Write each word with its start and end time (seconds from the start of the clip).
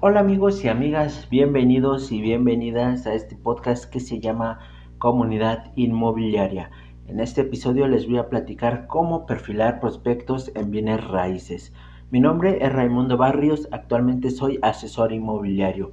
Hola 0.00 0.20
amigos 0.20 0.64
y 0.64 0.68
amigas, 0.68 1.26
bienvenidos 1.28 2.12
y 2.12 2.20
bienvenidas 2.20 3.04
a 3.08 3.14
este 3.14 3.34
podcast 3.34 3.84
que 3.86 3.98
se 3.98 4.20
llama 4.20 4.60
Comunidad 4.98 5.72
Inmobiliaria. 5.74 6.70
En 7.08 7.18
este 7.18 7.40
episodio 7.40 7.88
les 7.88 8.06
voy 8.06 8.18
a 8.18 8.28
platicar 8.28 8.86
cómo 8.86 9.26
perfilar 9.26 9.80
prospectos 9.80 10.52
en 10.54 10.70
bienes 10.70 11.04
raíces. 11.04 11.72
Mi 12.12 12.20
nombre 12.20 12.64
es 12.64 12.72
Raimundo 12.72 13.16
Barrios, 13.16 13.66
actualmente 13.72 14.30
soy 14.30 14.60
asesor 14.62 15.12
inmobiliario. 15.12 15.90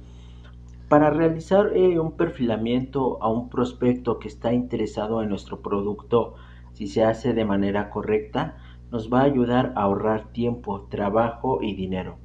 Para 0.88 1.10
realizar 1.10 1.76
eh, 1.76 1.98
un 1.98 2.12
perfilamiento 2.12 3.20
a 3.20 3.28
un 3.28 3.48
prospecto 3.48 4.20
que 4.20 4.28
está 4.28 4.52
interesado 4.52 5.20
en 5.20 5.30
nuestro 5.30 5.62
producto, 5.62 6.36
si 6.74 6.86
se 6.86 7.02
hace 7.02 7.34
de 7.34 7.44
manera 7.44 7.90
correcta, 7.90 8.56
nos 8.92 9.12
va 9.12 9.22
a 9.22 9.24
ayudar 9.24 9.72
a 9.74 9.82
ahorrar 9.82 10.28
tiempo, 10.28 10.82
trabajo 10.82 11.58
y 11.60 11.74
dinero. 11.74 12.18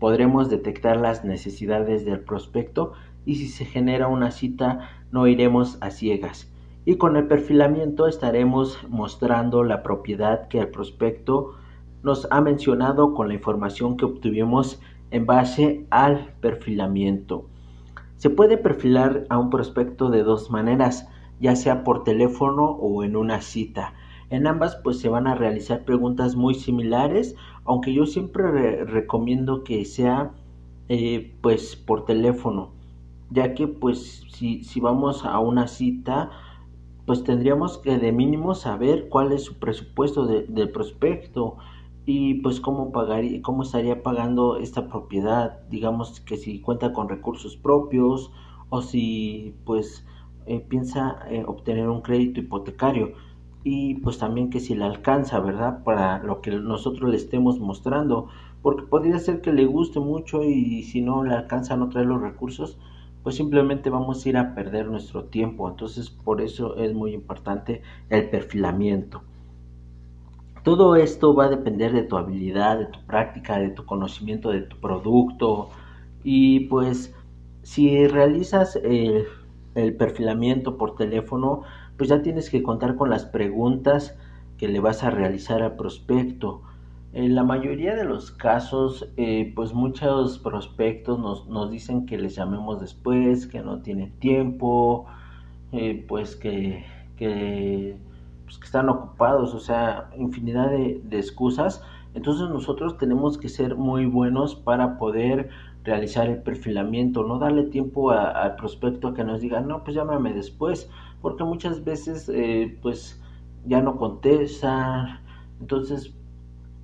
Podremos 0.00 0.48
detectar 0.48 0.96
las 0.96 1.24
necesidades 1.24 2.04
del 2.04 2.20
prospecto 2.20 2.94
y 3.26 3.36
si 3.36 3.48
se 3.48 3.66
genera 3.66 4.08
una 4.08 4.30
cita 4.30 4.90
no 5.12 5.26
iremos 5.26 5.76
a 5.82 5.90
ciegas. 5.90 6.50
Y 6.86 6.96
con 6.96 7.16
el 7.16 7.26
perfilamiento 7.26 8.08
estaremos 8.08 8.78
mostrando 8.88 9.62
la 9.62 9.82
propiedad 9.82 10.48
que 10.48 10.58
el 10.58 10.68
prospecto 10.68 11.54
nos 12.02 12.26
ha 12.30 12.40
mencionado 12.40 13.12
con 13.12 13.28
la 13.28 13.34
información 13.34 13.98
que 13.98 14.06
obtuvimos 14.06 14.80
en 15.10 15.26
base 15.26 15.86
al 15.90 16.32
perfilamiento. 16.40 17.44
Se 18.16 18.30
puede 18.30 18.56
perfilar 18.56 19.26
a 19.28 19.38
un 19.38 19.50
prospecto 19.50 20.08
de 20.08 20.22
dos 20.22 20.50
maneras, 20.50 21.08
ya 21.40 21.56
sea 21.56 21.84
por 21.84 22.04
teléfono 22.04 22.70
o 22.70 23.04
en 23.04 23.16
una 23.16 23.42
cita. 23.42 23.92
En 24.30 24.46
ambas 24.46 24.76
pues 24.76 24.98
se 24.98 25.08
van 25.08 25.26
a 25.26 25.34
realizar 25.34 25.84
preguntas 25.84 26.36
muy 26.36 26.54
similares, 26.54 27.34
aunque 27.64 27.92
yo 27.92 28.06
siempre 28.06 28.84
recomiendo 28.84 29.64
que 29.64 29.84
sea 29.84 30.32
eh, 30.88 31.36
pues 31.42 31.76
por 31.76 32.04
teléfono, 32.04 32.70
ya 33.30 33.54
que 33.54 33.68
pues 33.68 34.24
si, 34.32 34.64
si 34.64 34.80
vamos 34.80 35.24
a 35.24 35.38
una 35.40 35.66
cita 35.66 36.30
pues 37.06 37.24
tendríamos 37.24 37.78
que 37.78 37.98
de 37.98 38.12
mínimo 38.12 38.54
saber 38.54 39.08
cuál 39.08 39.32
es 39.32 39.42
su 39.42 39.58
presupuesto 39.58 40.26
del 40.26 40.70
prospecto 40.70 41.56
y 42.06 42.34
pues 42.34 42.60
cómo 42.60 42.92
pagaría, 42.92 43.42
cómo 43.42 43.64
estaría 43.64 44.04
pagando 44.04 44.58
esta 44.58 44.86
propiedad, 44.86 45.60
digamos 45.70 46.20
que 46.20 46.36
si 46.36 46.60
cuenta 46.60 46.92
con 46.92 47.08
recursos 47.08 47.56
propios 47.56 48.30
o 48.68 48.80
si 48.80 49.56
pues 49.64 50.06
eh, 50.46 50.60
piensa 50.60 51.18
eh, 51.28 51.42
obtener 51.46 51.88
un 51.88 52.00
crédito 52.00 52.38
hipotecario 52.38 53.14
y 53.62 53.96
pues 53.96 54.18
también 54.18 54.50
que 54.50 54.60
si 54.60 54.74
le 54.74 54.84
alcanza, 54.84 55.40
¿verdad? 55.40 55.82
Para 55.84 56.22
lo 56.22 56.40
que 56.40 56.50
nosotros 56.52 57.10
le 57.10 57.16
estemos 57.16 57.60
mostrando, 57.60 58.28
porque 58.62 58.84
podría 58.84 59.18
ser 59.18 59.40
que 59.40 59.52
le 59.52 59.66
guste 59.66 60.00
mucho 60.00 60.42
y 60.44 60.82
si 60.82 61.02
no 61.02 61.24
le 61.24 61.34
alcanza 61.34 61.76
no 61.76 61.88
traer 61.88 62.06
los 62.06 62.22
recursos, 62.22 62.78
pues 63.22 63.36
simplemente 63.36 63.90
vamos 63.90 64.24
a 64.24 64.28
ir 64.28 64.36
a 64.36 64.54
perder 64.54 64.86
nuestro 64.86 65.24
tiempo. 65.24 65.68
Entonces 65.68 66.10
por 66.10 66.40
eso 66.40 66.76
es 66.76 66.94
muy 66.94 67.12
importante 67.12 67.82
el 68.08 68.30
perfilamiento. 68.30 69.22
Todo 70.62 70.96
esto 70.96 71.34
va 71.34 71.46
a 71.46 71.48
depender 71.48 71.92
de 71.92 72.02
tu 72.02 72.16
habilidad, 72.16 72.78
de 72.78 72.86
tu 72.86 73.00
práctica, 73.06 73.58
de 73.58 73.70
tu 73.70 73.84
conocimiento 73.86 74.50
de 74.50 74.62
tu 74.62 74.78
producto 74.78 75.70
y 76.22 76.60
pues 76.60 77.14
si 77.62 78.06
realizas 78.06 78.76
el, 78.76 79.24
el 79.74 79.96
perfilamiento 79.96 80.76
por 80.76 80.96
teléfono, 80.96 81.62
pues 82.00 82.08
ya 82.08 82.22
tienes 82.22 82.48
que 82.48 82.62
contar 82.62 82.96
con 82.96 83.10
las 83.10 83.26
preguntas 83.26 84.16
que 84.56 84.68
le 84.68 84.80
vas 84.80 85.02
a 85.02 85.10
realizar 85.10 85.60
al 85.60 85.76
prospecto. 85.76 86.62
En 87.12 87.34
la 87.34 87.44
mayoría 87.44 87.94
de 87.94 88.04
los 88.04 88.30
casos, 88.30 89.10
eh, 89.18 89.52
pues 89.54 89.74
muchos 89.74 90.38
prospectos 90.38 91.18
nos, 91.18 91.46
nos, 91.48 91.70
dicen 91.70 92.06
que 92.06 92.16
les 92.16 92.34
llamemos 92.34 92.80
después, 92.80 93.46
que 93.46 93.60
no 93.60 93.82
tienen 93.82 94.12
tiempo, 94.12 95.08
eh, 95.72 96.02
pues 96.08 96.36
que, 96.36 96.86
que, 97.18 97.98
pues 98.44 98.56
que, 98.56 98.64
están 98.64 98.88
ocupados, 98.88 99.52
o 99.52 99.60
sea, 99.60 100.08
infinidad 100.16 100.70
de, 100.70 101.02
de 101.04 101.18
excusas. 101.18 101.84
Entonces 102.14 102.48
nosotros 102.48 102.98
tenemos 102.98 103.38
que 103.38 103.48
ser 103.48 103.76
muy 103.76 104.06
buenos 104.06 104.54
para 104.54 104.98
poder 104.98 105.48
realizar 105.84 106.28
el 106.28 106.42
perfilamiento, 106.42 107.24
no 107.24 107.38
darle 107.38 107.64
tiempo 107.64 108.10
al 108.10 108.56
prospecto 108.56 109.08
a 109.08 109.14
que 109.14 109.24
nos 109.24 109.40
diga, 109.40 109.60
no, 109.60 109.82
pues 109.84 109.94
llámame 109.94 110.32
después, 110.32 110.90
porque 111.22 111.44
muchas 111.44 111.84
veces 111.84 112.28
eh, 112.28 112.78
pues 112.82 113.22
ya 113.66 113.80
no 113.80 113.96
contestan, 113.96 115.20
entonces 115.60 116.14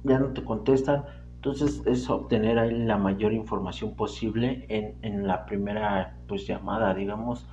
ya 0.05 0.19
no 0.19 0.29
te 0.29 0.45
contestan, 0.45 1.05
entonces 1.37 1.83
es 1.87 2.09
obtener 2.09 2.59
ahí 2.59 2.85
la 2.85 2.97
mayor 2.97 3.33
información 3.33 3.95
posible 3.95 4.65
en, 4.69 4.95
en 5.03 5.27
la 5.27 5.45
primera 5.47 6.17
pues 6.27 6.47
llamada, 6.47 6.95
digamos, 6.95 7.47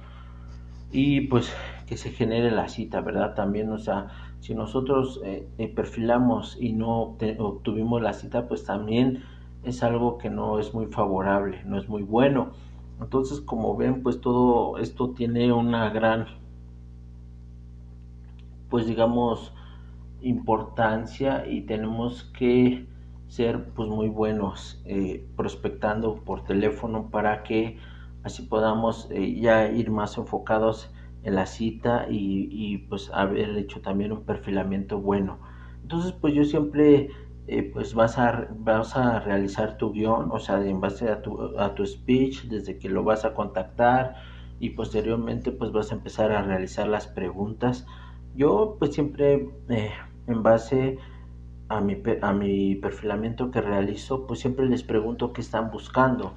y 0.92 1.22
pues 1.22 1.52
que 1.88 1.98
se 1.98 2.12
genere 2.12 2.52
la 2.52 2.70
cita, 2.70 3.02
¿verdad? 3.02 3.34
También, 3.34 3.72
o 3.72 3.80
sea, 3.80 4.08
si 4.44 4.54
nosotros 4.54 5.22
eh, 5.24 5.48
eh 5.58 5.70
perfilamos 5.70 6.58
y 6.60 6.74
no 6.74 7.16
obtuvimos 7.40 8.02
la 8.02 8.12
cita, 8.12 8.46
pues 8.50 8.66
también 8.66 9.24
es 9.64 9.84
algo 9.84 10.18
que 10.18 10.30
no 10.30 10.60
es 10.60 10.74
muy 10.74 10.88
favorable, 10.88 11.62
no 11.64 11.78
es 11.78 11.88
muy 11.88 12.04
bueno. 12.04 12.52
Entonces, 13.00 13.40
como 13.40 13.78
ven, 13.78 14.04
pues 14.04 14.20
todo 14.20 14.78
esto 14.80 15.12
tiene 15.12 15.54
una 15.54 15.90
gran, 15.92 16.26
pues 18.70 18.86
digamos, 18.86 19.54
importancia 20.22 21.48
y 21.48 21.62
tenemos 21.62 22.26
que 22.38 22.86
ser 23.30 23.70
pues 23.70 23.88
muy 23.88 24.10
buenos 24.10 24.82
eh, 24.84 25.26
prospectando 25.38 26.16
por 26.16 26.44
teléfono 26.44 27.10
para 27.10 27.44
que 27.44 27.78
así 28.24 28.42
podamos 28.42 29.08
ya 29.10 29.72
ir 29.72 29.90
más 29.90 30.18
enfocados 30.18 30.93
en 31.24 31.36
la 31.36 31.46
cita 31.46 32.06
y, 32.10 32.78
pues 32.90 33.10
haber 33.14 33.58
hecho 33.58 33.82
también 33.82 34.12
un 34.12 34.24
perfilamiento 34.24 35.00
bueno. 35.00 35.40
Entonces 35.82 36.14
pues 36.14 36.34
yo 36.34 36.44
siempre 36.46 37.10
eh, 37.48 37.70
pues 37.74 37.94
vas 37.94 38.18
a, 38.18 38.48
vas 38.58 38.96
a 38.96 39.20
realizar 39.20 39.78
tu 39.78 39.92
guion, 39.94 40.30
o 40.32 40.40
sea, 40.40 40.66
en 40.66 40.80
base 40.82 41.10
a 41.10 41.22
tu, 41.22 41.58
a 41.60 41.76
tu 41.76 41.86
speech, 41.86 42.44
desde 42.46 42.78
que 42.78 42.90
lo 42.90 43.04
vas 43.04 43.26
a 43.26 43.34
contactar 43.34 44.16
y 44.60 44.72
posteriormente 44.72 45.52
pues 45.52 45.72
vas 45.72 45.92
a 45.92 45.96
empezar 45.96 46.32
a 46.32 46.42
realizar 46.42 46.88
las 46.88 47.08
preguntas. 47.08 47.86
Yo 48.36 48.78
pues 48.80 48.94
siempre 48.94 49.50
eh, 49.70 49.92
en 50.28 50.44
base 50.44 50.98
a 51.70 51.82
mi, 51.82 52.02
a 52.22 52.34
mi 52.34 52.76
perfilamiento 52.76 53.52
que 53.52 53.62
realizo, 53.62 54.26
pues 54.28 54.40
siempre 54.40 54.66
les 54.68 54.84
pregunto 54.84 55.34
qué 55.34 55.42
están 55.42 55.72
buscando. 55.72 56.34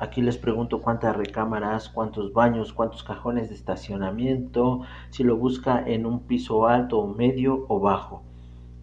Aquí 0.00 0.22
les 0.22 0.38
pregunto 0.38 0.80
cuántas 0.80 1.16
recámaras, 1.16 1.88
cuántos 1.88 2.32
baños, 2.32 2.72
cuántos 2.72 3.02
cajones 3.02 3.48
de 3.48 3.56
estacionamiento, 3.56 4.82
si 5.10 5.24
lo 5.24 5.36
busca 5.36 5.82
en 5.84 6.06
un 6.06 6.20
piso 6.20 6.68
alto 6.68 7.04
medio 7.06 7.66
o 7.68 7.80
bajo. 7.80 8.22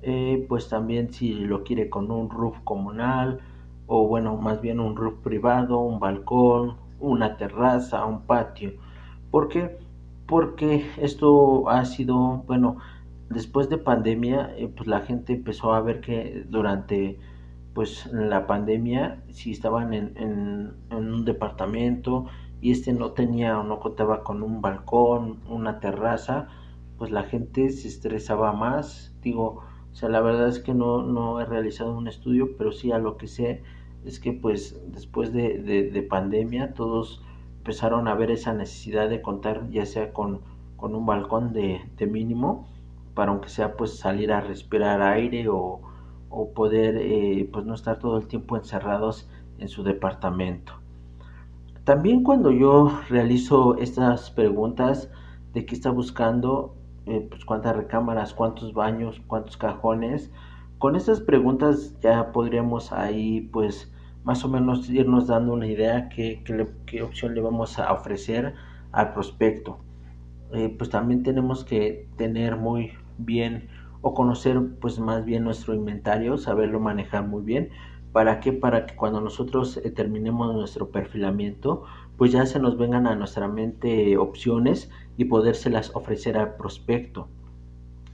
Eh, 0.01 0.45
pues 0.49 0.67
también 0.69 1.13
si 1.13 1.33
lo 1.33 1.63
quiere 1.63 1.89
con 1.89 2.11
un 2.11 2.29
roof 2.29 2.59
comunal 2.63 3.39
o 3.87 4.07
bueno, 4.07 4.35
más 4.35 4.61
bien 4.61 4.79
un 4.79 4.95
roof 4.95 5.15
privado, 5.23 5.79
un 5.79 5.99
balcón, 5.99 6.75
una 6.99 7.37
terraza, 7.37 8.05
un 8.05 8.21
patio. 8.23 8.73
¿Por 9.31 9.47
qué? 9.47 9.77
Porque 10.27 10.85
esto 10.97 11.69
ha 11.69 11.85
sido, 11.85 12.43
bueno, 12.47 12.77
después 13.29 13.69
de 13.69 13.77
pandemia, 13.77 14.53
eh, 14.57 14.67
pues 14.75 14.87
la 14.87 15.01
gente 15.01 15.33
empezó 15.33 15.73
a 15.73 15.81
ver 15.81 16.01
que 16.01 16.45
durante 16.49 17.17
pues 17.75 18.07
la 18.13 18.47
pandemia, 18.47 19.21
si 19.29 19.51
estaban 19.51 19.93
en, 19.93 20.13
en, 20.17 20.73
en 20.89 21.13
un 21.13 21.25
departamento 21.25 22.25
y 22.61 22.71
este 22.71 22.93
no 22.93 23.11
tenía 23.11 23.59
o 23.59 23.63
no 23.63 23.81
contaba 23.81 24.23
con 24.23 24.41
un 24.41 24.61
balcón, 24.61 25.41
una 25.49 25.81
terraza, 25.81 26.47
pues 26.97 27.11
la 27.11 27.23
gente 27.23 27.69
se 27.69 27.89
estresaba 27.89 28.53
más, 28.53 29.13
digo, 29.21 29.61
o 29.91 29.95
sea, 29.95 30.07
la 30.07 30.21
verdad 30.21 30.47
es 30.47 30.59
que 30.59 30.73
no, 30.73 31.03
no 31.03 31.41
he 31.41 31.45
realizado 31.45 31.97
un 31.97 32.07
estudio, 32.07 32.55
pero 32.57 32.71
sí 32.71 32.93
a 32.93 32.97
lo 32.97 33.17
que 33.17 33.27
sé 33.27 33.61
es 34.05 34.19
que 34.21 34.31
pues 34.31 34.81
después 34.87 35.33
de, 35.33 35.61
de, 35.61 36.01
pandemia 36.03 36.73
todos 36.73 37.23
empezaron 37.57 38.07
a 38.07 38.15
ver 38.15 38.31
esa 38.31 38.53
necesidad 38.53 39.09
de 39.09 39.21
contar 39.21 39.69
ya 39.69 39.85
sea 39.85 40.13
con, 40.13 40.41
con 40.77 40.95
un 40.95 41.05
balcón 41.05 41.53
de, 41.53 41.81
de, 41.97 42.07
mínimo 42.07 42.67
para 43.15 43.31
aunque 43.31 43.49
sea 43.49 43.75
pues 43.75 43.97
salir 43.97 44.31
a 44.31 44.41
respirar 44.41 45.01
aire 45.01 45.49
o, 45.49 45.81
o 46.35 46.49
poder 46.53 46.97
eh, 46.97 47.49
pues 47.51 47.65
no 47.65 47.73
estar 47.73 47.97
todo 47.97 48.17
el 48.17 48.27
tiempo 48.27 48.57
encerrados 48.57 49.29
en 49.57 49.69
su 49.69 49.83
departamento. 49.83 50.73
También 51.85 52.23
cuando 52.23 52.51
yo 52.51 52.91
realizo 53.09 53.77
estas 53.77 54.31
preguntas 54.31 55.09
de 55.53 55.65
qué 55.65 55.73
está 55.73 55.91
buscando, 55.91 56.75
eh, 57.05 57.25
pues 57.29 57.45
cuántas 57.45 57.75
recámaras, 57.77 58.33
cuántos 58.33 58.73
baños, 58.73 59.21
cuántos 59.27 59.55
cajones. 59.55 60.29
Con 60.77 60.97
estas 60.97 61.21
preguntas 61.21 61.95
ya 62.01 62.33
podríamos 62.33 62.91
ahí 62.91 63.41
pues 63.53 63.93
más 64.25 64.43
o 64.43 64.49
menos 64.49 64.89
irnos 64.89 65.27
dando 65.27 65.53
una 65.53 65.67
idea 65.67 66.09
qué, 66.09 66.43
qué, 66.85 67.01
opción 67.01 67.33
le 67.33 67.41
vamos 67.41 67.79
a 67.79 67.93
ofrecer 67.93 68.55
al 68.91 69.13
prospecto. 69.13 69.77
Eh, 70.51 70.73
pues 70.77 70.89
también 70.89 71.23
tenemos 71.23 71.63
que 71.63 72.09
tener 72.17 72.57
muy 72.57 72.91
bien 73.17 73.69
o 74.05 74.13
conocer 74.13 74.61
pues 74.79 74.99
más 74.99 75.25
bien 75.25 75.43
nuestro 75.43 75.73
inventario, 75.73 76.37
saberlo 76.37 76.79
manejar 76.79 77.27
muy 77.27 77.43
bien, 77.43 77.71
¿Para 78.15 78.39
qué? 78.39 78.53
Para 78.53 78.85
que 78.85 78.95
cuando 78.95 79.19
nosotros 79.19 79.75
eh, 79.75 79.91
terminemos 79.91 80.55
nuestro 80.55 80.89
perfilamiento, 80.89 81.83
pues 82.15 82.31
ya 82.31 82.45
se 82.45 82.61
nos 82.61 82.77
vengan 82.77 83.07
a 83.07 83.15
nuestra 83.15 83.49
mente 83.49 84.15
opciones 84.15 84.89
y 85.17 85.25
podérselas 85.25 85.93
ofrecer 85.93 86.37
al 86.37 86.55
prospecto. 86.55 87.27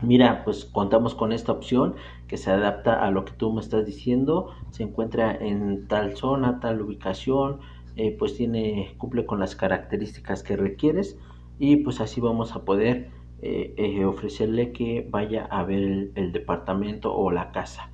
Mira, 0.01 0.43
pues 0.43 0.65
contamos 0.65 1.13
con 1.13 1.31
esta 1.31 1.51
opción 1.51 1.93
que 2.27 2.37
se 2.37 2.49
adapta 2.49 3.05
a 3.05 3.11
lo 3.11 3.25
que 3.25 3.33
tú 3.33 3.53
me 3.53 3.61
estás 3.61 3.85
diciendo, 3.85 4.49
se 4.71 4.81
encuentra 4.81 5.35
en 5.35 5.87
tal 5.87 6.17
zona, 6.17 6.59
tal 6.59 6.81
ubicación, 6.81 7.59
eh, 7.95 8.15
pues 8.17 8.35
tiene, 8.35 8.95
cumple 8.97 9.27
con 9.27 9.39
las 9.39 9.55
características 9.55 10.41
que 10.41 10.57
requieres 10.57 11.19
y 11.59 11.75
pues 11.75 12.01
así 12.01 12.19
vamos 12.19 12.55
a 12.55 12.65
poder 12.65 13.11
eh, 13.41 13.73
eh, 13.77 14.05
ofrecerle 14.05 14.71
que 14.71 15.07
vaya 15.09 15.45
a 15.45 15.63
ver 15.63 16.11
el, 16.15 16.31
departamento 16.31 17.15
o 17.15 17.31
la 17.31 17.51
casa. 17.51 17.89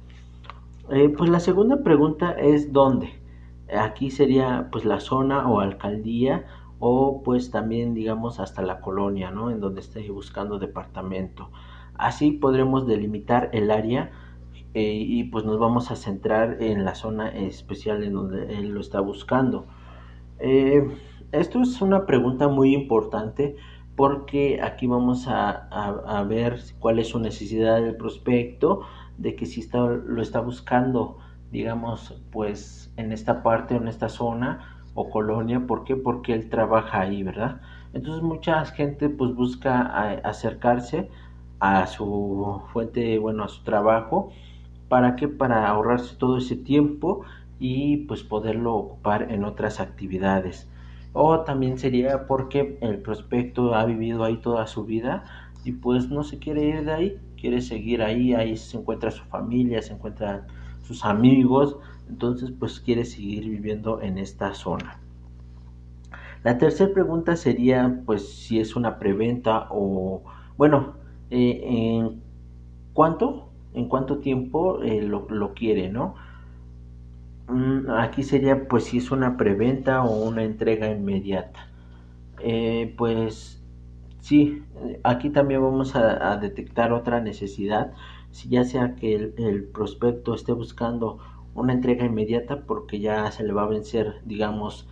pues 1.18 1.30
la 1.30 1.40
segunda 1.40 1.84
pregunta 1.84 2.32
es 2.32 2.74
dónde. 2.74 3.20
Aquí 3.78 4.12
sería 4.12 4.70
pues 4.72 4.86
la 4.86 5.00
zona 5.00 5.50
o 5.50 5.60
alcaldía 5.60 6.46
o 6.80 7.22
pues 7.24 7.52
también 7.52 7.94
digamos 7.94 8.40
hasta 8.40 8.62
la 8.62 8.82
colonia, 8.82 9.32
¿no? 9.32 9.52
En 9.52 9.60
donde 9.60 9.82
esté 9.82 10.10
buscando 10.10 10.60
departamento. 10.60 11.50
Así 11.96 12.32
podremos 12.32 12.88
delimitar 12.88 13.50
el 13.54 13.72
área 13.72 14.12
y 14.74 15.24
pues 15.26 15.44
nos 15.44 15.58
vamos 15.58 15.90
a 15.90 15.96
centrar 15.96 16.62
en 16.62 16.86
la 16.86 16.94
zona 16.94 17.30
especial 17.30 18.04
en 18.04 18.14
donde 18.14 18.60
él 18.60 18.70
lo 18.70 18.82
está 18.82 19.00
buscando. 19.00 19.66
Eh, 20.40 20.88
esto 21.32 21.62
es 21.62 21.82
una 21.82 22.06
pregunta 22.06 22.48
muy 22.48 22.74
importante 22.74 23.56
porque 23.98 24.62
aquí 24.62 24.86
vamos 24.86 25.26
a, 25.28 26.24
ver 26.30 26.60
cuál 26.80 27.00
es 27.00 27.10
su 27.10 27.20
necesidad 27.20 27.82
del 27.82 27.96
prospecto, 27.96 28.84
de 29.18 29.36
que 29.36 29.48
si 29.48 29.60
está, 29.60 29.80
lo 29.80 30.22
está 30.22 30.40
buscando, 30.40 31.18
digamos, 31.52 32.22
pues 32.32 32.94
en 32.96 33.12
esta 33.12 33.42
parte 33.42 33.74
o 33.74 33.78
en 33.78 33.88
esta 33.88 34.08
zona 34.08 34.84
o 34.94 35.10
colonia, 35.10 35.66
¿por 35.66 35.84
qué? 35.84 35.96
Porque 35.96 36.34
él 36.34 36.48
trabaja 36.48 37.02
ahí, 37.02 37.24
¿verdad? 37.24 37.60
Entonces 37.92 38.22
mucha 38.22 38.64
gente 38.66 39.10
pues 39.10 39.34
busca 39.34 39.82
acercarse 40.24 41.10
a 41.60 41.88
su 41.88 42.62
fuente, 42.72 43.18
bueno, 43.18 43.46
a 43.46 43.48
su 43.48 43.64
trabajo, 43.64 44.30
¿para 44.90 45.16
qué? 45.16 45.28
Para 45.28 45.68
ahorrarse 45.68 46.16
todo 46.18 46.38
ese 46.38 46.56
tiempo 46.56 47.24
y 47.60 48.06
pues 48.06 48.22
poderlo 48.22 48.76
ocupar 48.76 49.32
en 49.32 49.44
otras 49.44 49.80
actividades. 49.80 50.70
O 51.14 51.40
también 51.42 51.78
sería 51.78 52.28
porque 52.28 52.78
el 52.82 53.00
prospecto 53.00 53.74
ha 53.74 53.86
vivido 53.86 54.24
ahí 54.24 54.38
toda 54.38 54.68
su 54.68 54.86
vida 54.86 55.24
y 55.64 55.72
pues 55.72 56.10
no 56.10 56.24
se 56.24 56.40
quiere 56.40 56.64
ir 56.66 56.86
de 56.86 56.94
ahí, 56.94 57.18
quiere 57.40 57.62
seguir 57.62 58.02
ahí, 58.02 58.34
ahí 58.34 58.56
se 58.56 58.78
encuentra 58.78 59.12
su 59.12 59.24
familia, 59.26 59.82
se 59.82 59.94
encuentran 59.94 60.48
sus 60.84 61.04
amigos, 61.04 61.78
entonces 62.10 62.52
pues 62.58 62.80
quiere 62.80 63.04
seguir 63.04 63.50
viviendo 63.50 64.02
en 64.02 64.18
esta 64.18 64.54
zona. 64.54 65.00
La 66.44 66.58
tercera 66.58 66.94
pregunta 66.94 67.36
sería 67.36 68.02
pues 68.06 68.30
si 68.30 68.60
es 68.60 68.76
una 68.76 69.00
preventa 69.00 69.68
o 69.70 70.22
bueno, 70.58 70.94
eh, 71.30 71.62
en 71.66 72.22
cuánto, 72.94 73.50
en 73.74 73.88
cuánto 73.90 74.20
tiempo 74.20 74.82
eh, 74.82 75.02
lo, 75.02 75.28
lo 75.30 75.54
quiere, 75.54 75.90
¿no? 75.90 76.16
Aquí 77.90 78.24
sería 78.24 78.68
pues 78.68 78.86
si 78.86 78.98
es 78.98 79.12
una 79.12 79.38
preventa 79.38 80.04
o 80.04 80.28
una 80.28 80.44
entrega 80.44 80.90
inmediata. 80.90 81.68
Eh, 82.40 82.94
pues 82.98 83.64
sí, 84.20 84.64
aquí 85.04 85.30
también 85.30 85.62
vamos 85.62 85.96
a, 85.96 86.38
detectar 86.38 86.92
otra 86.92 87.22
necesidad, 87.22 87.94
si 88.32 88.50
ya 88.50 88.64
sea 88.64 88.96
que 88.96 89.16
el, 89.16 89.64
prospecto 89.74 90.36
esté 90.36 90.52
buscando 90.54 91.20
una 91.56 91.74
entrega 91.74 92.06
inmediata 92.06 92.64
porque 92.68 93.00
ya 93.00 93.32
se 93.32 93.44
le 93.44 93.54
va 93.54 93.64
a 93.64 93.68
vencer, 93.68 94.22
digamos, 94.26 94.88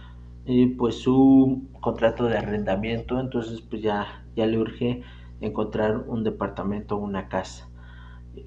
eh, 0.45 0.73
pues 0.77 0.95
su 0.95 1.63
contrato 1.81 2.25
de 2.25 2.37
arrendamiento, 2.37 3.19
entonces 3.19 3.61
pues 3.61 3.81
ya, 3.81 4.23
ya 4.35 4.45
le 4.47 4.57
urge 4.57 5.03
encontrar 5.41 6.05
un 6.07 6.23
departamento 6.23 6.95
o 6.95 6.99
una 6.99 7.27
casa 7.29 7.67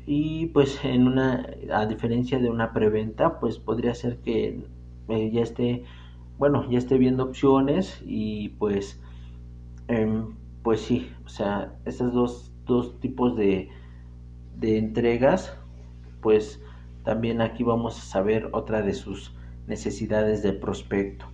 y 0.06 0.46
pues 0.46 0.84
en 0.84 1.06
una 1.06 1.46
a 1.72 1.86
diferencia 1.86 2.38
de 2.38 2.50
una 2.50 2.72
preventa 2.72 3.40
pues 3.40 3.58
podría 3.58 3.94
ser 3.94 4.18
que 4.18 4.62
eh, 5.08 5.30
ya 5.32 5.42
esté 5.42 5.84
bueno 6.38 6.68
ya 6.70 6.78
esté 6.78 6.98
viendo 6.98 7.24
opciones 7.24 8.02
y 8.06 8.50
pues 8.50 9.00
em, 9.88 10.34
pues 10.62 10.80
sí 10.80 11.10
o 11.24 11.28
sea 11.28 11.72
estos 11.84 12.12
dos, 12.12 12.52
dos 12.66 12.98
tipos 13.00 13.36
de, 13.36 13.68
de 14.56 14.78
entregas 14.78 15.56
pues 16.20 16.60
también 17.04 17.40
aquí 17.40 17.62
vamos 17.62 17.98
a 17.98 18.02
saber 18.02 18.50
otra 18.52 18.82
de 18.82 18.92
sus 18.92 19.32
necesidades 19.66 20.42
de 20.42 20.52
prospecto. 20.52 21.26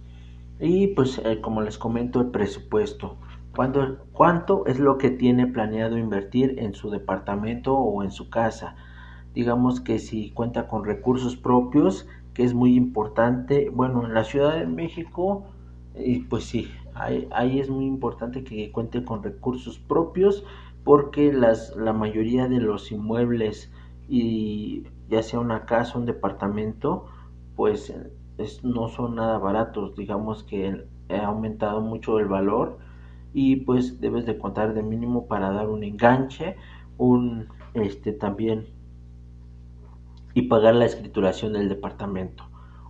Y 0.60 0.88
pues 0.88 1.20
eh, 1.24 1.40
como 1.40 1.62
les 1.62 1.78
comento 1.78 2.20
el 2.20 2.28
presupuesto 2.28 3.16
¿Cuánto, 3.54 4.66
es 4.66 4.80
lo 4.80 4.98
que 4.98 5.10
tiene 5.10 5.46
planeado 5.46 5.96
invertir 5.96 6.56
en 6.58 6.74
su 6.74 6.90
departamento 6.90 7.76
o 7.76 8.02
en 8.02 8.10
su 8.10 8.28
casa? 8.28 8.74
Digamos 9.32 9.80
que 9.80 10.00
si 10.00 10.30
cuenta 10.30 10.66
con 10.66 10.84
recursos 10.84 11.36
propios, 11.36 12.08
que 12.34 12.42
es 12.42 12.52
muy 12.52 12.74
importante. 12.74 13.70
Bueno, 13.70 14.04
en 14.04 14.14
la 14.14 14.24
Ciudad 14.24 14.56
de 14.56 14.66
México, 14.66 15.44
y 15.94 16.20
pues 16.20 16.44
sí, 16.44 16.68
ahí, 16.94 17.28
ahí, 17.30 17.60
es 17.60 17.70
muy 17.70 17.86
importante 17.86 18.42
que 18.42 18.72
cuente 18.72 19.04
con 19.04 19.22
recursos 19.22 19.78
propios 19.78 20.44
porque 20.82 21.32
las, 21.32 21.76
la 21.76 21.92
mayoría 21.92 22.48
de 22.48 22.58
los 22.60 22.90
inmuebles 22.90 23.72
y 24.08 24.82
ya 25.08 25.22
sea 25.22 25.38
una 25.38 25.64
casa, 25.64 25.96
un 25.96 26.06
departamento, 26.06 27.06
pues 27.54 27.94
no 28.64 28.88
son 28.88 29.14
nada 29.14 29.38
baratos. 29.38 29.94
Digamos 29.94 30.42
que 30.42 30.86
ha 31.08 31.26
aumentado 31.26 31.80
mucho 31.80 32.18
el 32.18 32.26
valor 32.26 32.78
y 33.34 33.56
pues 33.56 34.00
debes 34.00 34.24
de 34.24 34.38
contar 34.38 34.72
de 34.72 34.82
mínimo 34.82 35.26
para 35.26 35.50
dar 35.50 35.68
un 35.68 35.82
enganche, 35.82 36.56
un 36.96 37.48
este 37.74 38.12
también 38.12 38.66
y 40.34 40.42
pagar 40.42 40.76
la 40.76 40.84
escrituración 40.84 41.52
del 41.52 41.68
departamento 41.68 42.44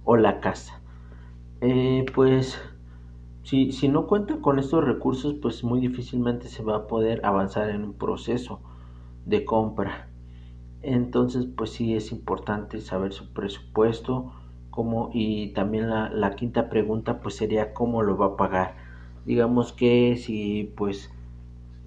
o 0.05 0.17
la 0.17 0.41
casa. 0.41 0.81
Eh, 1.63 2.05
pues 2.15 2.61
si, 3.43 3.73
si 3.73 3.89
no 3.89 4.07
cuenta 4.07 4.37
con 4.41 4.59
estos 4.59 4.85
recursos, 4.85 5.35
pues 5.41 5.65
muy 5.65 5.81
difícilmente 5.81 6.49
se 6.49 6.63
va 6.63 6.77
a 6.77 6.87
poder 6.87 7.25
avanzar 7.25 7.71
en 7.71 7.83
un 7.83 7.95
proceso 7.95 8.61
de 9.25 9.47
compra. 9.47 10.11
Entonces, 10.83 11.47
pues 11.47 11.71
sí 11.71 11.95
es 11.95 12.13
importante 12.13 12.83
saber 12.83 13.15
su 13.15 13.33
presupuesto, 13.33 14.33
cómo, 14.71 15.11
y 15.15 15.55
también 15.55 15.89
la, 15.89 16.11
la 16.11 16.37
quinta 16.37 16.69
pregunta, 16.69 17.21
pues 17.21 17.37
sería 17.37 17.73
cómo 17.73 18.03
lo 18.03 18.19
va 18.19 18.27
a 18.27 18.37
pagar 18.37 18.84
digamos 19.25 19.73
que 19.73 20.17
si 20.17 20.73
pues 20.77 21.11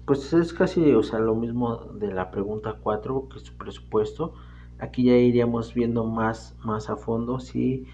pues 0.06 0.32
es 0.32 0.52
casi 0.52 0.92
o 0.92 1.02
sea 1.02 1.18
lo 1.18 1.34
mismo 1.34 1.76
de 1.76 2.12
la 2.12 2.30
pregunta 2.30 2.76
4 2.82 3.28
que 3.28 3.40
su 3.40 3.56
presupuesto. 3.56 4.34
Aquí 4.78 5.04
ya 5.04 5.16
iríamos 5.16 5.74
viendo 5.74 6.04
más 6.04 6.56
más 6.64 6.88
a 6.88 6.96
fondo 6.96 7.40
si 7.40 7.86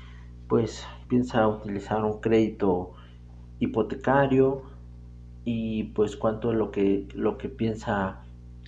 pues 0.48 0.86
piensa 1.08 1.48
utilizar 1.48 2.04
un 2.04 2.20
crédito 2.20 2.92
hipotecario 3.58 4.62
y 5.44 5.84
pues 5.94 6.16
cuánto 6.16 6.52
es 6.52 6.58
lo 6.58 6.70
que 6.70 7.06
lo 7.14 7.38
que 7.38 7.48
piensa 7.48 8.22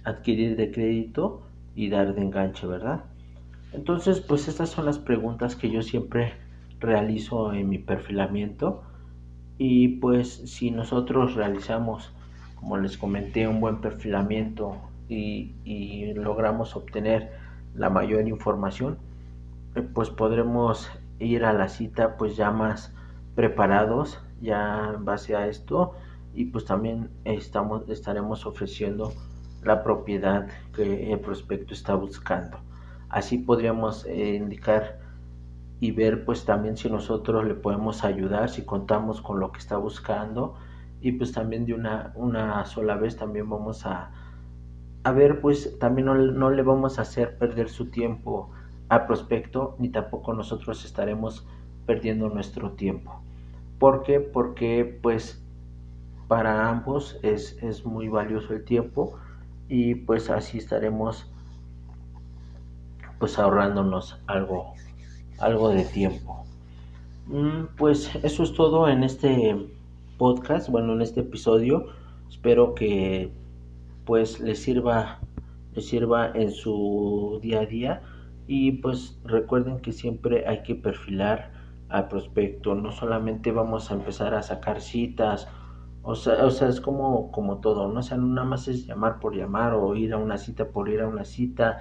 adquirir 0.04 0.56
de 0.56 0.71
crédito 0.71 1.42
y 1.75 1.88
dar 1.88 2.14
de 2.14 2.23
enganche 2.23 2.66
verdad 2.66 3.04
entonces 3.73 4.21
pues 4.21 4.49
estas 4.49 4.71
son 4.71 4.87
las 4.87 4.99
preguntas 4.99 5.56
que 5.56 5.71
yo 5.71 5.83
siempre 5.83 6.35
realizo 6.80 7.52
en 7.52 7.68
mi 7.68 7.78
perfilamiento 7.78 8.83
y 9.59 9.89
pues 9.89 10.29
si 10.29 10.71
nosotros 10.71 11.35
realizamos, 11.35 12.13
como 12.57 12.77
les 12.77 12.99
comenté, 12.99 13.49
un 13.49 13.61
buen 13.61 13.81
perfilamiento 13.81 14.77
y, 15.09 16.13
logramos 16.15 16.77
obtener 16.77 17.31
la 17.75 17.91
mayor 17.91 18.27
información, 18.29 18.99
eh, 19.75 19.83
pues 19.83 20.11
podremos 20.11 20.91
ir 21.19 21.45
a 21.45 21.53
la 21.53 21.69
cita 21.69 22.17
pues 22.17 22.37
ya 22.37 22.51
más 22.51 22.93
preparados 23.35 24.21
ya 24.41 24.93
en 24.95 25.05
base 25.05 25.37
a 25.37 25.47
esto 25.47 25.95
y 26.35 26.47
pues 26.47 26.65
también 26.65 27.11
estamos 27.25 27.89
estaremos 27.89 28.45
ofreciendo 28.45 29.13
la 29.63 29.83
propiedad 29.83 30.49
que 30.75 31.13
el 31.13 31.21
prospecto 31.21 31.73
está 31.75 31.95
buscando. 31.95 32.59
Así 33.09 33.39
podríamos 33.39 34.05
eh, 34.07 34.35
indicar 34.35 34.99
y 35.80 35.92
ver 35.92 36.25
pues 36.25 36.45
también 36.45 36.76
si 36.76 36.88
nosotros 36.88 37.45
le 37.45 37.54
podemos 37.54 38.04
ayudar, 38.04 38.49
si 38.49 38.62
contamos 38.64 39.21
con 39.21 39.40
lo 39.40 39.52
que 39.52 39.59
está 39.59 39.76
buscando 39.76 40.56
y 41.00 41.12
pues 41.12 41.33
también 41.33 41.66
de 41.66 41.75
una, 41.75 42.12
una 42.14 42.64
sola 42.64 42.97
vez 42.97 43.16
también 43.16 43.49
vamos 43.50 43.85
a, 43.85 44.11
a 45.04 45.12
ver 45.12 45.40
pues 45.40 45.78
también 45.78 46.06
no, 46.06 46.50
le 46.50 46.62
vamos 46.62 46.99
a 46.99 47.02
hacer 47.02 47.37
perder 47.38 47.68
su 47.68 47.90
tiempo 47.90 48.50
al 48.88 49.06
prospecto 49.06 49.76
ni 49.78 49.90
tampoco 49.90 50.33
nosotros 50.33 50.85
estaremos 50.85 51.47
perdiendo 51.85 52.28
nuestro 52.28 52.73
tiempo. 52.73 53.21
¿Por 53.78 54.02
qué? 54.02 54.21
Porque 54.21 54.99
pues 55.02 55.42
para 56.28 56.68
ambos 56.68 57.21
es, 57.23 57.62
es 57.62 57.85
muy 57.85 58.09
valioso 58.09 58.54
el 58.54 58.64
tiempo 58.64 59.18
y 59.68 59.95
pues 59.95 60.30
así 60.30 60.59
estaremos 60.59 61.30
pues 63.18 63.38
ahorrándonos 63.38 64.21
algo 64.26 64.75
algo 65.38 65.71
de 65.71 65.85
tiempo. 65.85 66.45
Mm, 67.26 67.76
pues 67.76 68.14
eso 68.23 68.43
es 68.43 68.52
todo 68.55 68.88
en 68.88 69.02
este 69.02 69.57
podcast, 70.19 70.69
bueno, 70.69 70.93
en 70.93 71.02
este 71.02 71.21
episodio. 71.21 71.87
Espero 72.28 72.75
que 72.75 73.31
pues 74.05 74.40
les 74.40 74.62
sirva 74.62 75.19
les 75.76 75.87
sirva 75.88 76.31
en 76.35 76.50
su 76.50 77.38
día 77.43 77.61
a 77.61 77.66
día 77.66 78.02
y 78.47 78.73
pues 78.73 79.19
recuerden 79.25 79.81
que 79.81 79.93
siempre 79.93 80.47
hay 80.47 80.62
que 80.62 80.75
perfilar 80.75 81.52
al 81.88 82.09
prospecto, 82.09 82.75
no 82.75 82.90
solamente 82.90 83.52
vamos 83.52 83.90
a 83.90 83.95
empezar 83.95 84.35
a 84.35 84.43
sacar 84.43 84.81
citas, 84.81 85.49
o 86.02 86.14
sea, 86.14 86.45
o 86.45 86.50
sea 86.50 86.69
es 86.69 86.81
como, 86.81 87.31
como 87.31 87.59
todo, 87.59 87.88
no 87.88 88.00
o 88.00 88.02
sea, 88.02 88.16
nada 88.16 88.47
más 88.47 88.69
es 88.69 88.87
llamar 88.87 89.21
por 89.21 89.37
llamar 89.37 89.75
o 89.75 89.95
ir 89.95 90.14
a 90.14 90.16
una 90.16 90.38
cita 90.38 90.69
por 90.71 90.88
ir 90.88 91.00
a 91.00 91.09
una 91.09 91.25
cita 91.25 91.78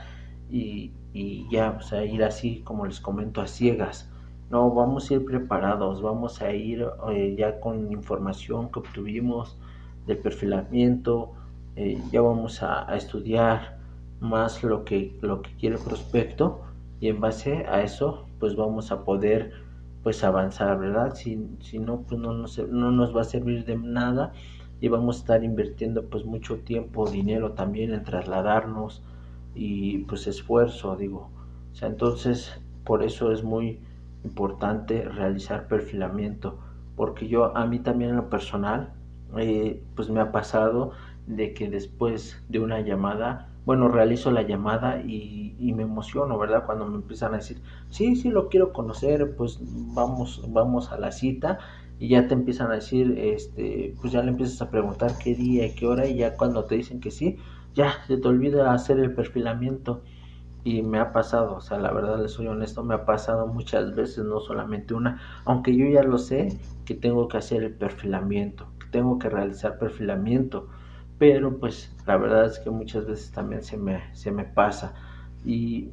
y, 0.49 0.91
y 1.13 1.47
ya, 1.49 1.77
o 1.79 1.81
sea, 1.81 2.05
ir 2.05 2.23
así 2.23 2.61
como 2.63 2.85
les 2.85 2.99
comento 2.99 3.41
a 3.41 3.47
ciegas. 3.47 4.09
No, 4.49 4.71
vamos 4.71 5.09
a 5.09 5.15
ir 5.15 5.25
preparados, 5.25 6.01
vamos 6.01 6.41
a 6.41 6.53
ir 6.53 6.85
eh, 7.11 7.35
ya 7.37 7.59
con 7.59 7.91
información 7.91 8.71
que 8.71 8.79
obtuvimos 8.79 9.57
de 10.05 10.15
perfilamiento, 10.15 11.33
eh, 11.75 11.99
ya 12.11 12.21
vamos 12.21 12.61
a, 12.61 12.89
a, 12.89 12.95
estudiar 12.95 13.79
más 14.19 14.63
lo 14.63 14.85
que, 14.85 15.17
lo 15.21 15.41
que 15.41 15.51
quiere 15.57 15.75
el 15.75 15.81
prospecto 15.81 16.61
y 16.99 17.09
en 17.09 17.19
base 17.19 17.65
a 17.67 17.81
eso 17.81 18.27
pues 18.39 18.55
vamos 18.55 18.91
a 18.91 19.03
poder 19.03 19.51
pues 20.03 20.23
avanzar, 20.23 20.77
¿verdad? 20.79 21.15
Si, 21.15 21.49
si 21.61 21.79
no, 21.79 22.01
pues 22.01 22.21
no 22.21 22.33
nos, 22.33 22.59
no 22.69 22.91
nos 22.91 23.15
va 23.15 23.21
a 23.21 23.23
servir 23.23 23.65
de 23.65 23.75
nada 23.75 24.31
y 24.79 24.87
vamos 24.87 25.17
a 25.17 25.19
estar 25.21 25.43
invirtiendo 25.43 26.05
pues 26.05 26.25
mucho 26.25 26.57
tiempo, 26.59 27.09
dinero 27.09 27.53
también 27.53 27.91
en 27.91 28.03
trasladarnos 28.03 29.01
y 29.55 29.99
pues 29.99 30.27
esfuerzo, 30.27 30.95
digo. 30.95 31.31
O 31.71 31.75
sea, 31.75 31.87
entonces 31.87 32.59
por 32.83 33.03
eso 33.03 33.31
es 33.31 33.43
muy 33.43 33.79
importante 34.23 35.03
realizar 35.03 35.67
perfilamiento, 35.67 36.59
porque 36.95 37.27
yo 37.27 37.55
a 37.55 37.65
mí 37.65 37.79
también 37.79 38.11
en 38.11 38.17
lo 38.17 38.29
personal, 38.29 38.93
eh, 39.37 39.81
pues 39.95 40.09
me 40.09 40.21
ha 40.21 40.31
pasado 40.31 40.91
de 41.27 41.53
que 41.53 41.69
después 41.69 42.41
de 42.49 42.59
una 42.59 42.81
llamada, 42.81 43.49
bueno, 43.65 43.87
realizo 43.87 44.31
la 44.31 44.43
llamada 44.43 45.01
y, 45.01 45.43
me 45.75 45.83
emociono, 45.83 46.37
¿verdad? 46.37 46.65
Cuando 46.65 46.85
me 46.85 46.95
empiezan 46.95 47.33
a 47.33 47.37
decir, 47.37 47.59
sí, 47.89 48.15
sí, 48.15 48.29
lo 48.29 48.47
quiero 48.47 48.71
conocer, 48.71 49.35
pues 49.35 49.59
vamos, 49.93 50.41
vamos 50.47 50.91
a 50.91 50.97
la 50.97 51.11
cita 51.11 51.57
y 51.99 52.09
ya 52.09 52.27
te 52.27 52.33
empiezan 52.33 52.71
a 52.71 52.75
decir, 52.75 53.17
este, 53.17 53.93
pues 53.99 54.13
ya 54.13 54.21
le 54.21 54.29
empiezas 54.29 54.61
a 54.61 54.69
preguntar 54.69 55.11
qué 55.21 55.35
día 55.35 55.65
y 55.65 55.75
qué 55.75 55.87
hora 55.87 56.07
y 56.07 56.15
ya 56.15 56.37
cuando 56.37 56.63
te 56.65 56.75
dicen 56.75 57.01
que 57.01 57.11
sí, 57.11 57.37
ya 57.75 58.03
se 58.07 58.17
te 58.17 58.27
olvida 58.27 58.73
hacer 58.73 58.99
el 58.99 59.13
perfilamiento. 59.13 60.03
Y 60.63 60.81
me 60.81 60.99
ha 60.99 61.13
pasado, 61.13 61.55
o 61.57 61.61
sea, 61.61 61.77
la 61.79 61.93
verdad 61.93 62.19
les 62.21 62.31
soy 62.33 62.47
honesto, 62.47 62.83
me 62.83 62.95
ha 62.95 63.05
pasado 63.05 63.47
muchas 63.47 63.95
veces, 63.95 64.25
no 64.25 64.39
solamente 64.41 64.95
una, 64.95 65.21
aunque 65.45 65.75
yo 65.75 65.85
ya 65.87 66.03
lo 66.03 66.17
sé, 66.17 66.59
que 66.85 66.95
tengo 66.95 67.27
que 67.27 67.37
hacer 67.37 67.63
el 67.63 67.73
perfilamiento, 67.75 68.67
que 68.79 68.87
tengo 68.87 69.19
que 69.19 69.29
realizar 69.29 69.77
perfilamiento, 69.77 70.67
pero 71.19 71.59
pues 71.59 71.95
la 72.07 72.17
verdad 72.17 72.45
es 72.47 72.59
que 72.59 72.71
muchas 72.71 73.05
veces 73.05 73.31
también 73.31 73.63
se 73.63 73.77
me, 73.77 74.01
se 74.15 74.31
me 74.31 74.43
pasa. 74.45 74.93
Y, 75.45 75.91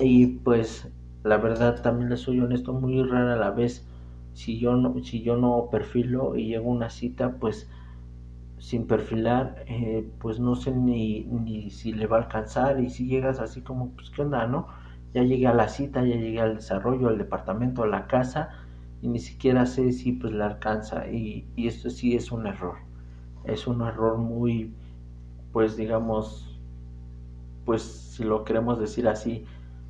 y 0.00 0.26
pues 0.38 0.88
la 1.22 1.36
verdad 1.38 1.82
también 1.82 2.10
les 2.10 2.20
soy 2.20 2.40
honesto, 2.40 2.72
muy 2.72 3.02
rara 3.02 3.34
a 3.34 3.36
la 3.36 3.50
vez, 3.50 3.86
si 4.32 4.58
yo 4.58 4.74
no, 4.76 4.94
si 5.04 5.22
yo 5.22 5.36
no 5.36 5.68
perfilo 5.70 6.36
y 6.36 6.48
llego 6.48 6.70
a 6.70 6.74
una 6.74 6.90
cita, 6.90 7.36
pues 7.38 7.68
sin 8.64 8.86
perfilar, 8.86 9.64
eh, 9.68 10.08
pues 10.20 10.40
no 10.40 10.56
sé 10.56 10.72
ni, 10.72 11.24
ni 11.24 11.70
si 11.70 11.92
le 11.92 12.06
va 12.06 12.16
a 12.18 12.20
alcanzar 12.22 12.80
y 12.80 12.88
si 12.90 13.06
llegas 13.06 13.38
así 13.40 13.60
como, 13.62 13.90
pues 13.90 14.10
qué 14.10 14.22
onda, 14.22 14.46
¿no? 14.46 14.68
Ya 15.14 15.22
llegué 15.22 15.46
a 15.46 15.54
la 15.54 15.68
cita, 15.68 16.02
ya 16.04 16.16
llegué 16.16 16.40
al 16.40 16.56
desarrollo, 16.56 17.08
al 17.08 17.18
departamento, 17.18 17.82
a 17.82 17.86
la 17.86 18.06
casa 18.06 18.50
y 19.02 19.08
ni 19.08 19.18
siquiera 19.20 19.66
sé 19.66 19.92
si 19.92 20.12
pues 20.12 20.32
le 20.32 20.42
alcanza 20.44 21.08
y, 21.08 21.46
y 21.56 21.68
esto 21.68 21.90
sí 21.90 22.16
es 22.16 22.32
un 22.32 22.46
error, 22.46 22.76
es 23.44 23.66
un 23.66 23.82
error 23.82 24.18
muy, 24.18 24.74
pues 25.52 25.76
digamos, 25.76 26.58
pues 27.64 27.82
si 27.82 28.24
lo 28.24 28.44
queremos 28.44 28.78
decir 28.78 29.08
así, 29.08 29.44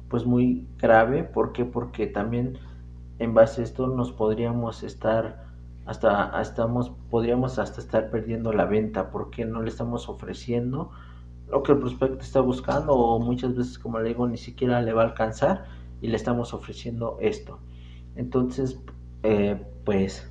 pues 0.09 0.25
muy 0.27 0.67
grave, 0.79 1.25
¿por 1.25 1.53
qué? 1.53 1.65
Porque 1.65 2.07
también 2.07 2.59
en 3.19 3.35
base 3.35 3.61
a 3.63 3.65
esto 3.65 3.89
nos 3.89 4.13
podríamos 4.13 4.83
estar 4.83 5.47
hasta 5.87 6.41
estamos 6.41 6.93
podríamos 7.15 7.61
hasta 7.61 7.81
estar 7.81 8.11
perdiendo 8.11 8.53
la 8.53 8.65
venta 8.65 9.13
porque 9.13 9.45
no 9.45 9.63
le 9.63 9.69
estamos 9.69 10.09
ofreciendo 10.09 10.91
lo 11.49 11.63
que 11.63 11.71
el 11.71 11.79
prospecto 11.79 12.19
está 12.19 12.41
buscando 12.41 12.93
o 12.93 13.21
muchas 13.21 13.55
veces 13.55 13.79
como 13.79 14.01
le 14.01 14.09
digo 14.09 14.27
ni 14.27 14.37
siquiera 14.37 14.83
le 14.83 14.93
va 14.93 15.03
a 15.03 15.05
alcanzar 15.05 15.67
y 16.01 16.09
le 16.09 16.17
estamos 16.17 16.53
ofreciendo 16.55 17.17
esto. 17.21 17.61
Entonces 18.17 18.81
eh, 19.23 19.65
pues 19.85 20.29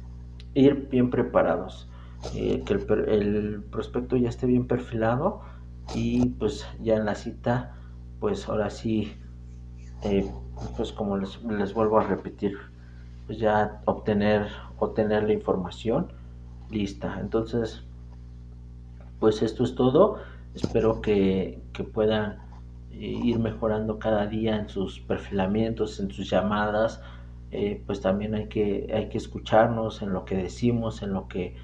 ir 0.55 0.89
bien 0.89 1.09
preparados 1.09 1.87
eh, 2.35 2.63
que 2.65 2.73
el, 2.73 3.07
el, 3.07 3.63
prospecto 3.63 4.17
ya 4.17 4.27
esté 4.27 4.45
bien 4.45 4.67
perfilado 4.67 5.39
y 5.95 6.31
pues 6.31 6.67
ya 6.81 6.97
en 6.97 7.05
la 7.05 7.15
cita 7.15 7.77
pues 8.19 8.49
ahora 8.49 8.69
sí 8.69 9.13
eh, 10.01 10.29
pues 10.75 10.91
como 10.91 11.15
les, 11.15 11.41
les 11.45 11.73
vuelvo 11.73 11.97
a 11.97 12.03
repetir 12.03 12.57
pues 13.25 13.39
ya 13.39 13.81
obtener 13.85 14.47
obtener 14.79 15.23
la 15.23 15.31
información 15.31 16.11
lista. 16.73 17.17
Entonces 17.19 17.83
pues 19.19 19.41
esto 19.41 19.63
es 19.63 19.75
todo. 19.75 20.17
Espero 20.53 21.01
que, 21.01 21.61
que 21.71 21.85
puedan 21.85 22.39
ir 22.91 23.39
mejorando 23.39 23.97
cada 23.97 24.27
día 24.27 24.57
en 24.57 24.67
sus 24.67 24.99
perfilamientos 24.99 25.99
en 26.01 26.11
sus 26.11 26.29
llamadas. 26.29 27.01
Eh, 27.51 27.81
pues 27.85 28.01
también 28.01 28.35
hay 28.35 28.47
que 28.47 28.91
hay 28.93 29.07
que 29.09 29.17
escucharnos 29.17 30.01
en 30.01 30.11
lo 30.11 30.25
que 30.25 30.35
decimos 30.35 31.03
en 31.03 31.13
lo 31.13 31.27
que 31.29 31.55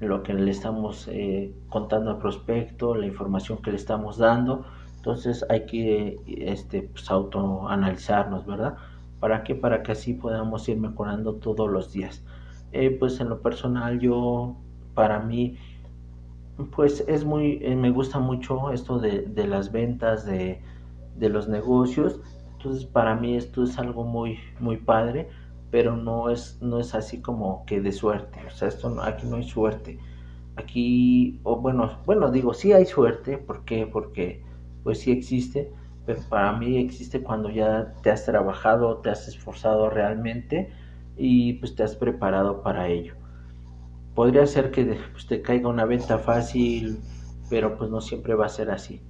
lo 0.00 0.22
que 0.22 0.32
le 0.32 0.50
estamos 0.50 1.06
eh, 1.08 1.52
contando 1.68 2.12
al 2.12 2.18
prospecto 2.18 2.94
la 2.94 3.06
información 3.06 3.58
que 3.60 3.72
le 3.72 3.76
estamos 3.76 4.16
dando. 4.16 4.64
Entonces 4.96 5.44
hay 5.50 5.66
que 5.66 6.16
este 6.26 6.82
pues 6.82 7.10
autoanalizarnos 7.10 8.46
verdad 8.46 8.76
¿Para 9.20 9.44
qué? 9.44 9.54
Para 9.54 9.82
que 9.82 9.92
así 9.92 10.14
podamos 10.14 10.66
ir 10.70 10.78
mejorando 10.78 11.34
todos 11.34 11.70
los 11.70 11.92
días. 11.92 12.22
Eh, 12.72 12.96
pues 12.98 13.20
en 13.20 13.28
lo 13.28 13.42
personal 13.42 13.98
yo, 13.98 14.56
para 14.94 15.18
mí, 15.20 15.56
pues 16.74 17.04
es 17.08 17.24
muy, 17.24 17.58
eh, 17.62 17.74
me 17.74 17.90
gusta 17.90 18.18
mucho 18.18 18.70
esto 18.72 18.98
de, 18.98 19.22
de 19.22 19.46
las 19.46 19.72
ventas, 19.72 20.24
de, 20.24 20.60
de, 21.16 21.28
los 21.28 21.48
negocios. 21.48 22.20
Entonces 22.56 22.84
para 22.84 23.14
mí 23.16 23.36
esto 23.36 23.64
es 23.64 23.78
algo 23.78 24.04
muy, 24.04 24.38
muy 24.60 24.76
padre, 24.76 25.28
pero 25.70 25.96
no 25.96 26.30
es, 26.30 26.58
no 26.60 26.78
es 26.78 26.94
así 26.94 27.20
como 27.20 27.64
que 27.66 27.80
de 27.80 27.92
suerte. 27.92 28.38
O 28.46 28.50
sea, 28.50 28.68
esto 28.68 29.00
aquí 29.02 29.26
no 29.26 29.36
hay 29.36 29.44
suerte. 29.44 29.98
Aquí, 30.56 31.40
o 31.42 31.56
bueno, 31.56 31.98
bueno, 32.06 32.30
digo, 32.30 32.54
sí 32.54 32.72
hay 32.72 32.86
suerte. 32.86 33.38
¿Por 33.38 33.64
qué? 33.64 33.86
Porque 33.86 34.42
pues 34.84 35.00
sí 35.00 35.10
existe, 35.12 35.72
pero 36.06 36.20
para 36.28 36.52
mí 36.52 36.76
existe 36.78 37.22
cuando 37.22 37.50
ya 37.50 37.94
te 38.02 38.10
has 38.10 38.24
trabajado, 38.24 38.98
te 38.98 39.10
has 39.10 39.28
esforzado 39.28 39.90
realmente 39.90 40.72
y 41.16 41.54
pues 41.54 41.74
te 41.74 41.82
has 41.82 41.96
preparado 41.96 42.62
para 42.62 42.88
ello. 42.88 43.14
Podría 44.14 44.46
ser 44.46 44.70
que 44.70 44.98
pues, 45.12 45.26
te 45.26 45.42
caiga 45.42 45.68
una 45.68 45.84
venta 45.84 46.18
fácil, 46.18 46.98
pero 47.48 47.76
pues 47.76 47.90
no 47.90 48.00
siempre 48.00 48.34
va 48.34 48.46
a 48.46 48.50
ser 48.50 48.70
así. 48.70 49.00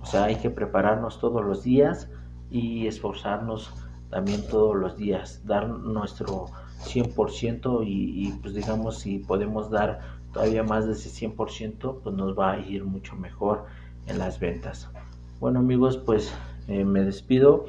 O 0.00 0.06
sea, 0.06 0.24
hay 0.24 0.36
que 0.36 0.50
prepararnos 0.50 1.20
todos 1.20 1.44
los 1.44 1.62
días 1.62 2.08
y 2.50 2.86
esforzarnos 2.86 3.72
también 4.10 4.46
todos 4.48 4.76
los 4.76 4.96
días, 4.96 5.42
dar 5.46 5.68
nuestro 5.68 6.46
100% 6.84 7.86
y, 7.86 8.28
y 8.28 8.32
pues 8.32 8.54
digamos 8.54 8.98
si 8.98 9.20
podemos 9.20 9.70
dar 9.70 10.00
todavía 10.32 10.62
más 10.62 10.86
de 10.86 10.92
ese 10.92 11.28
100%, 11.28 12.00
pues 12.02 12.14
nos 12.14 12.38
va 12.38 12.52
a 12.52 12.58
ir 12.58 12.84
mucho 12.84 13.16
mejor 13.16 13.64
en 14.06 14.18
las 14.18 14.38
ventas. 14.38 14.90
Bueno 15.40 15.60
amigos, 15.60 15.96
pues 15.96 16.32
eh, 16.68 16.84
me 16.84 17.02
despido 17.02 17.66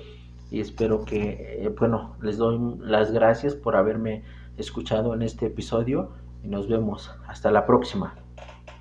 y 0.54 0.60
espero 0.60 1.04
que, 1.04 1.66
eh, 1.66 1.76
bueno, 1.80 2.16
les 2.22 2.38
doy 2.38 2.78
las 2.80 3.12
gracias 3.12 3.56
por 3.56 3.76
haberme 3.76 4.22
escuchado 4.56 5.16
en 5.16 5.24
este 5.24 5.48
episodio 5.48 6.12
y 6.44 6.48
nos 6.48 6.68
vemos. 6.68 7.10
Hasta 7.28 7.50
la 7.50 7.66
próxima. 7.66 8.23